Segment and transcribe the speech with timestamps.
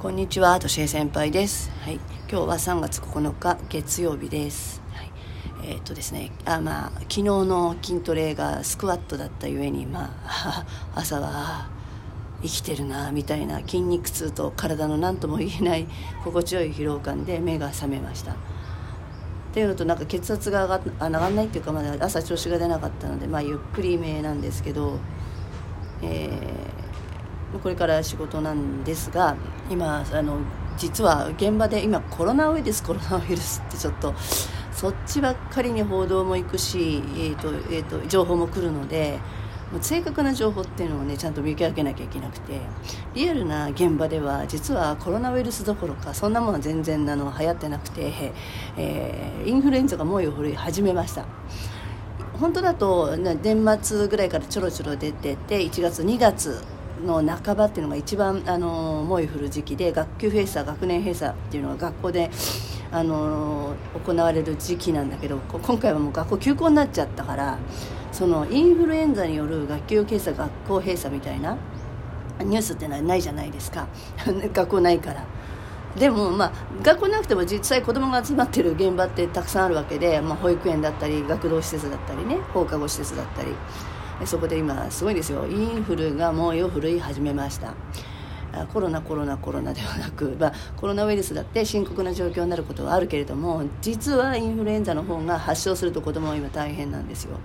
[0.00, 1.70] こんにちは、としえ先輩です。
[1.82, 4.80] はい、今日は3月9日月曜日です。
[4.94, 5.12] はい、
[5.62, 10.64] えー、っとですね、あまあ昨日の筋トレがスクワットだったゆえにまあ
[10.96, 11.68] 朝は
[12.40, 15.86] 生きてるなみたいな筋肉痛と体の何とも言えない
[16.24, 18.32] 心地よい疲労感で目が覚めました。
[18.32, 18.34] っ
[19.52, 24.98] ていうのとなんか血圧が上があ上がんないっていうかまだ朝調子が出なかったのでまあゆっくりめなんですけど、
[26.00, 26.69] えー
[27.58, 29.36] これから仕事なんですが
[29.70, 30.38] 今あの
[30.78, 34.14] 実は現場で今コロナウイルスコロナウイルスってちょっと
[34.72, 39.18] そっちばっかりに報道も行くし、えーとえーと、情報も来るので
[39.82, 42.60] 正確な情報っていうのをねちゃんと見分けなきゃいけなくて
[43.14, 48.32] リアルな現場では実はコロナウイルスどころかそんなものは全然あの流行ってなくて、
[48.76, 51.26] えー、インフルエンザが猛威を振るい始めました。
[52.40, 56.64] 本当だと年末ぐらいからちょろちょろ出てて1月2月
[57.06, 62.30] の半ばっていうのが一番あの猛威降る時期で学級閉鎖学年閉鎖っていうのが学校で
[62.92, 63.74] あの
[64.04, 67.58] 行われる時期なんだけど今回はもう学校休校になっちゃったから
[68.12, 71.56] そのインフルエンザによる学級閉鎖学校閉鎖みたいな
[72.40, 73.86] ニュースってのはないじゃないですか
[74.52, 75.24] 学校ないから。
[75.96, 76.52] でも、まあ、
[76.84, 83.52] 学校なくても実際子供が集まってる現場ってたくさんあるわけで、まあ、保育園だったり学童施設だったりね放課後施設だったり
[84.24, 85.46] そこで今すごいですよ。
[85.46, 87.74] インフルが猛威を振るい始めました。
[88.72, 97.38] コロナコロナコロナではなく、まあ、コロナウイルスだって深刻な状況になることはあるけれども実はインフルエンザの方が発症すると子供は今大変なんですよ。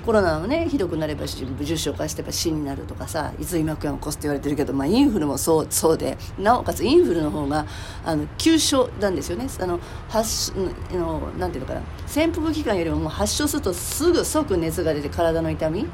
[0.00, 6.18] コロナはねひどくなれば重症化してば死になるとかさいつ今くんを起こすって言われてるけど、まあ、インフルもそうそうで。
[6.38, 7.66] なおかつインフルの方が
[8.04, 9.46] あの急所なんですよね。
[9.60, 9.78] あの
[10.08, 10.52] 発
[10.92, 11.82] のなんていうのかな。
[12.06, 15.86] 潜伏期間よりももう発症するとすぐ即熱が出て体の痛み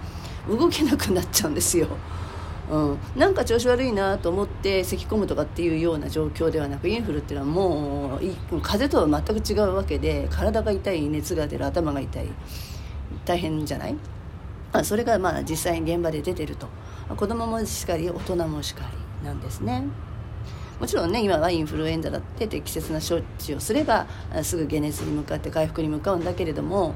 [0.49, 1.89] 動けなくなっちゃうんですよ。
[2.71, 12.29] うん、なんか調子悪いなと思って咳き込むとかっていうような状況ではなくインフルっていうのはもう風邪とは全く違うわけで体が痛い熱が出る頭が痛い。
[13.31, 13.95] 大変じゃない、
[14.73, 16.67] ま、それがまあ実際に現場で出てると。
[17.17, 18.85] 子供もしかり大人もしか
[19.23, 19.85] りなんですね。
[20.81, 24.07] もちろんね今はインフルエンザだって適切な処置をすれば
[24.43, 26.95] すぐ解熱に向かって回復に向かうんだけれども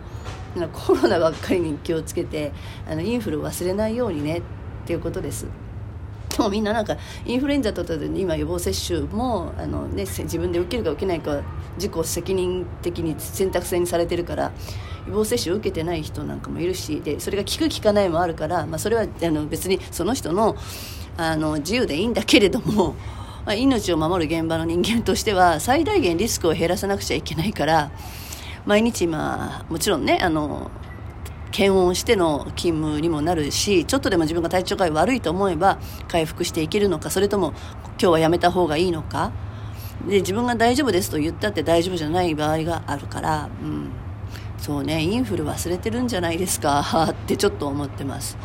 [0.73, 2.53] コロナばっかりに気をつけて
[2.89, 4.43] あのインフルを忘れないようにねっ
[4.87, 5.47] ていうことです。
[6.37, 11.43] でもみんななんかインフルエンザとで今予防接種もあの、ね、自分で受けるか受けないか
[11.77, 14.53] 自己責任的に選択制にされてるから
[15.07, 20.57] 予防接種を受けてない人なんかもいるしでそれが効く効かないもあるから、まあ、それはあの別にその人の
[21.17, 22.97] あの自由でいいんだけれども、
[23.47, 27.93] まあ、命を守る現場の人間としては最大限リスクを減らさなくちゃいけないから
[28.67, 30.73] 毎日今もちろんねあの
[31.55, 35.79] 検温しての勤務にもなるしちょっとでも自分が体調が悪いと思えば
[36.09, 37.53] 回復していけるのかそれとも
[37.91, 39.31] 今日はやめた方がいいのか。
[40.09, 43.91] で自分が大丈夫ですと言ったって大丈夫じゃない場合があるから、うん、
[44.59, 48.37] そうねインフル忘れてるんじゃないですか ってちょっと思ってます。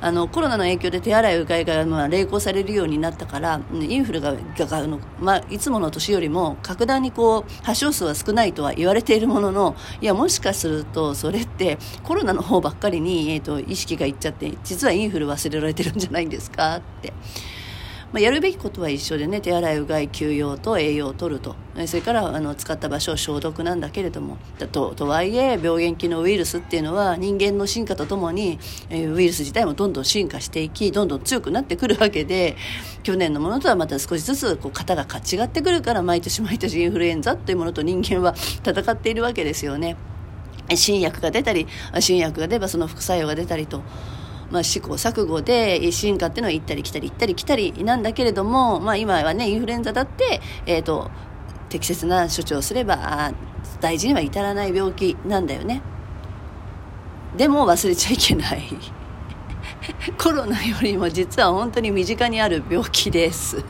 [0.00, 17.12] あのコロナの影響で手洗いうがいが、まあ、励行されるようになったからインフルががの、まあ、いつもの年よりも格段にこう発症数は少ないとは言われているもののいやもしかするとそれってコロナの方ばっかりに、えーと、意識がいっちゃって実はインフル忘れられてるんじゃないんですかって。
[18.12, 21.54] まあ、やるべきことは一緒でね手洗いうがい休養と栄養をとると
[21.86, 24.36] それからあの使った場所を消毒なんだけれども
[24.72, 32.56] ととはいえ病原菌のウイルスっていうのは人間の進化とともに、え、ウイルス自体もどんどん進化していきどんどん強くなってくるわけで
[33.04, 39.96] 去年のものとはまた少しずつこう型が違ってくるから毎年毎年インフルエンザっていうものと人間は戦っているわけですよね。
[40.76, 41.66] 新薬が出たり
[41.98, 43.82] 新薬が出ればその副作用が出たりと。
[44.50, 51.10] まあ、試行錯誤で進化っていうのは行ったり来たり行ったり来たりなんだけれども、まあ、今はねインフルエンザだって、えーと、
[51.68, 53.32] 適切な処置をすれば
[53.80, 55.82] 大事には至らない病気なんだよね。
[57.36, 58.62] でも忘れちゃいけない。
[60.18, 63.64] コロナよりも実は本当に身近にある病気です。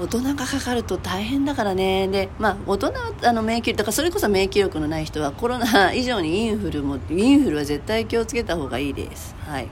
[0.00, 2.06] 大人がかかると大変だからね。
[2.08, 9.34] で、まあ、大人はあの免疫だからそれこそ免疫力のない人はコロナ以上にインフルもインフルは絶対気をつけた方がいいです。
[9.46, 9.68] はい、っ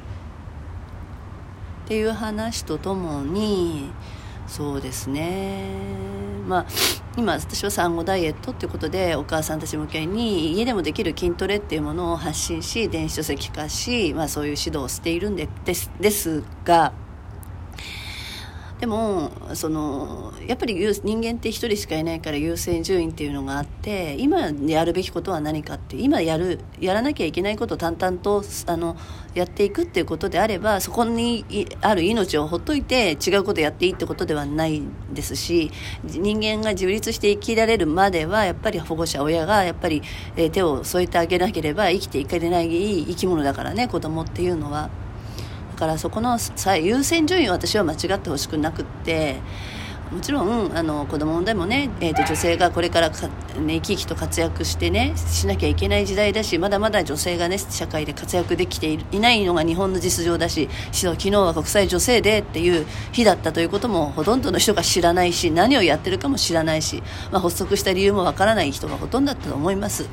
[1.87, 3.91] ていう話とともに
[4.49, 5.71] そうですね。
[6.47, 6.67] まあ
[7.17, 16.93] 今私は産後ダイエットっていうことでお母さんたち向けに家でもできる筋トレっていうものを発信し電子書籍化し、まあ、そういう指導をしているんでですですが
[18.81, 28.97] でもそのやっぱり人間って一人しかいないから優先順位っていうのがあって今やるべきことは何かって今やるやらなきゃいけないことを淡々とあの
[29.35, 31.47] やっていくっていうことであればそこに
[31.81, 35.71] ある命をほっといて違うことやっていいってことではないですし
[36.05, 40.03] 人間が自立して生きられるまではやっぱり保護者親がやっぱり、
[40.53, 42.69] 手を添えてあげなければ生きていかれない
[43.07, 45.06] 生き物だからね子供っていうのは。
[45.77, 46.39] からそこの
[46.81, 49.37] 優先順位を私は間違ってほしくなくって
[50.11, 53.27] もちろんあの子供でもね、えーと、女性がこれからか、
[53.59, 67.03] ね、生き生きと活躍してねしなきゃいけない時代だしまだまだ女性がね社会で活躍できていないのが日本の実情だし昨日は国際女性デーっていう日だったということもほとんどの人が知らないし何をやってるかも知らないし、
[67.33, 70.09] まあ、発足した理由もわからない人がほとんどだったと思います。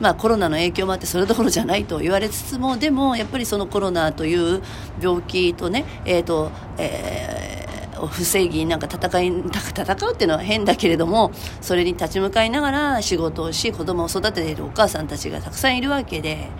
[0.00, 4.62] まあ、コロナの影響もあってそれどころじゃないと言われつつもでもやっぱりそのコロナという
[5.00, 16.50] 病気とね、えーとえー、不正義なんか戦い戦うっていうのは変だけれどもそれに立ち向かいながら仕事をし子供を育てているお母さんたちがたくさんいるわけで。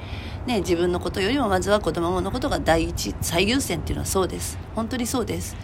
[0.46, 5.54] ね、自分のことよりもまずは子供のことが第一最優先っていうのはそうです本当にそうです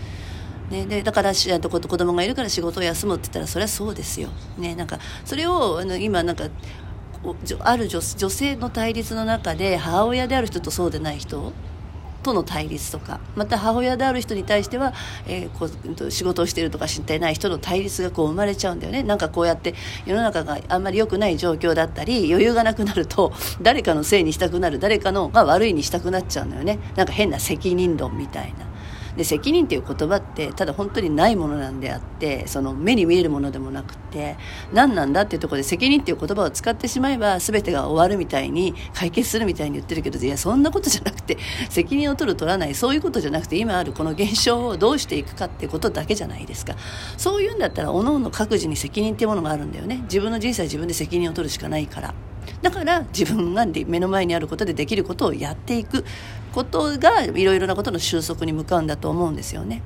[0.71, 6.45] ね、でだからしと子供がいるから仕事を休むって言ったらそれはそうですよ、ね、なんかそれをあの今なんか
[7.61, 11.53] ある女性の対立の中で母親である人とそうでない人
[12.25, 14.95] との対立とかまた母親である人に対しては、
[15.29, 15.69] えー、こ
[16.07, 19.75] う仕事をしているとか知ってない人の対立がこう生まれちゃうんだよねなんかこうやって
[20.07, 23.33] 世の中があんまり良くない状況だったり余裕がなくなると
[23.63, 28.74] 誰かのせいにしたくなる誰かのが悪いにしたくなっちゃうんだよねなんか変な責任論みたいな。
[29.17, 34.37] で責任っていう言葉ってただ本当にないものなんであってその目に見えるものでもなくて
[34.73, 41.39] 何なんだっていうところで責任っていう言葉を使ってしまえば全てが終わるみたいに解決するみたいに言ってるけどいやそんなことじゃなくて
[41.71, 46.77] 責任を取る取らないそういうことじゃなくて今あるこの現象をどうしていくかってことだけじゃないですか。
[47.17, 50.01] そういうんだったらおのおの各自に責任っていうものがあるんだよね。
[50.05, 52.15] 自分の人生は自分で責任を取るしかないから。
[52.63, 56.05] だから自分が目の前にあることでできることをやっていく。
[56.55, 59.83] ことがいろいろなことの収束に向かうんだと思うんですよね。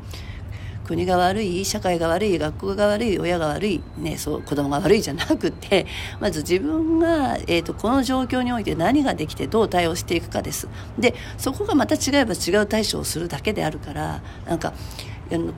[0.84, 5.86] 国が悪い社会が悪い学校が悪い親が悪い、ね、そう子供が悪いじゃなくて
[6.18, 10.66] まず自分が、えーと、この状況において何ができてどう対応していくかです
[10.98, 14.72] でそこがまた違えば違う対処をするだけであるからなんか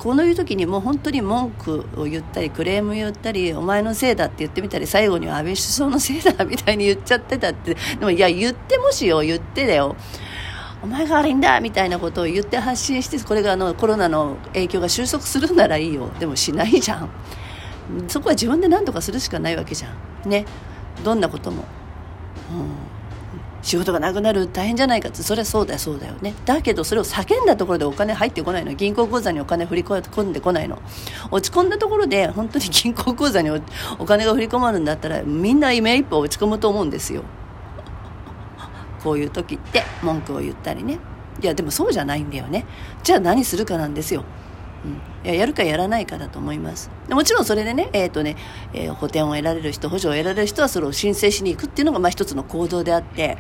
[0.00, 9.94] このいう時にもう本当に文句を言ったりクレームを言ったりお前のせいだって言ってみたり最後には安倍首相のせいだみたいに言っちゃってたってでもいや言ってもしよ言ってだよ
[10.82, 16.09] お前が悪いんだみたいなことを言って発信してこれがあのコロナの影響が収束するならいいよ。
[16.19, 17.11] でもしないじゃん。
[18.09, 19.88] そこは自分で何とかするしかないわけじゃ
[20.27, 20.29] ん。
[20.31, 20.47] ね。
[21.05, 21.65] どんなことも、
[22.53, 22.69] うん。
[23.62, 25.23] 仕事がなくなる大変じゃないかって。
[25.23, 26.35] それはそうだよそうだよね。
[26.47, 28.73] だけどそれを叫んだところでお金入ってこないの。
[28.73, 30.79] 銀行口座にお金振り込んでこないの。
[31.31, 33.50] 落ち込んだところで本当に銀行口座に
[33.99, 37.23] お金が振り込まるんだったらみんな目一歩落ち込むと思うんですよ。
[39.02, 40.99] こういう時って文句を言ったりね。
[41.43, 42.67] いやでもそうじゃないんだよね。
[43.02, 44.25] じゃあ何するかなんですよ。
[44.85, 44.93] うん、
[45.26, 46.91] いややるかやらないかだと思います。
[47.08, 48.37] もちろんそれでね,、えーとね
[48.73, 53.38] えー、補填を得られる人補助を得られる人はそれを申請しに行くっていうのがまあ一つの行動であって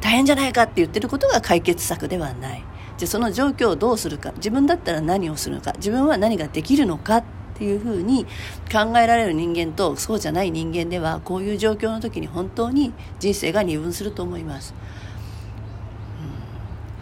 [0.00, 2.64] 大変じゃないかって言ってることが解決策ではない。
[2.96, 4.32] じゃあその状況をどうするか。
[4.36, 5.72] 自分だったら何をするのか。
[5.76, 7.24] 自分は何ができるのかっ
[7.58, 8.24] ていうふうに
[8.70, 14.74] 考えられる人間とそうじゃない人間ではこういう状況の時に本当に人生が二分すると思います。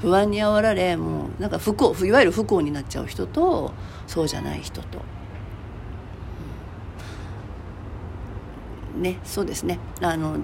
[0.00, 3.72] 不安にあおられもうなんか不幸いわゆる不幸になっちゃう人と
[4.06, 5.00] そうじゃない人と、
[8.96, 9.78] ねそうですね。
[10.00, 10.36] あの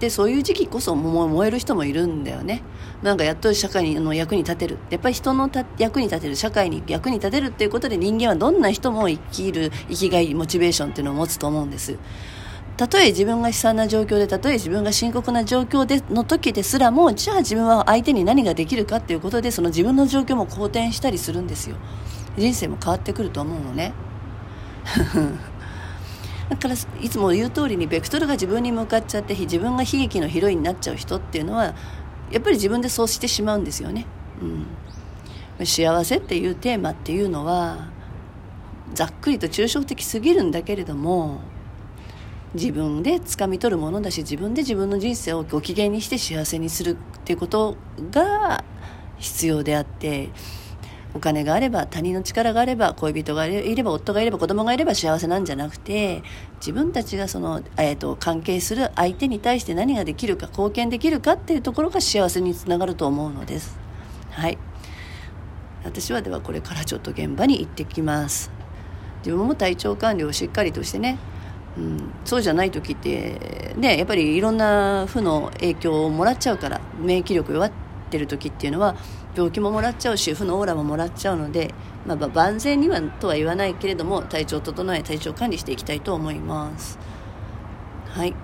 [0.00, 2.62] でそういう時期こそ燃える人もいるんだよね。
[3.02, 4.78] なんかやっと社会の役に立てる。
[4.90, 11.96] やっぱり人の役に立てる社会に役に立てるっていうことで人間はどんな人も生きる生きがいモチベーションっていうのを持つと思うんです。
[12.76, 21.76] たとえ自分が悲惨な状況でたとえ自分が深刻な状況での時ですらもじゃあ自分は相手に何ができるかっていうことでその自分の状況も好転したりするんですよ。
[22.36, 23.94] 人生も変わってくると思うのね。
[26.48, 31.74] だからいつも言う通りにベクトルが自分に向かっちゃって自分が悲劇のヒロインになっちゃう人っていうのは
[32.30, 34.06] やっぱり自分でそうしてしまうんですよね、
[35.58, 37.88] うん、幸せっていうテーマっていうのは
[38.94, 41.40] ざっくりと抽象的すぎるんだけれども
[42.54, 47.76] 自分で掴み取るものだし自分で自分の人生をご機嫌にして幸せにするっていうこと
[48.10, 48.64] が
[49.18, 50.30] 必要であって
[51.16, 56.22] お金があれば他人の力があれば恋人がいれば夫がいれば子供がいれば幸せなんじゃなくて
[56.60, 63.78] 自分たちがその、えーと、関係する相手に対して何ができるか貢献できるかっていうところが幸せにつながると思うのです。
[64.30, 64.58] はい
[65.84, 68.50] 私はではこれからちょっと現場に行ってきます
[69.24, 71.16] 自分も体調管理をしっかりとしてね、
[71.78, 78.96] うん、そうじゃない時ってねやっぱりいろんな負の影響をもらっちゃうから免疫力弱ってる時っていうのは
[79.34, 81.74] 病気ももらっちゃうし負のオーラももらっちゃうので、
[82.06, 86.98] まあ、万全にはとは言わないけれども体調を整え体調管理していきたいと思います。
[88.08, 88.34] はい。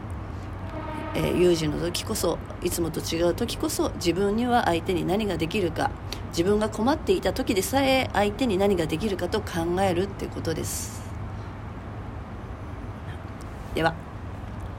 [1.14, 5.90] えー、有事の時こそいつもと違う時こそ自分には相手に何ができるか
[6.28, 11.02] 自分が困っていた時でさえ相手に何ができるかと考えるってことです。
[13.75, 14.12] では。